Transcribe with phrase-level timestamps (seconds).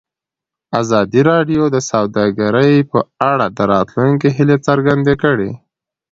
[0.81, 2.99] ازادي راډیو د سوداګري په
[3.31, 5.51] اړه د راتلونکي هیلې څرګندې کړې.